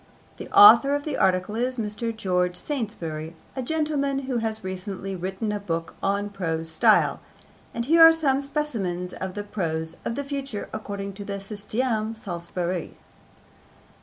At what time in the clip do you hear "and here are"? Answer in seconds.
7.71-8.11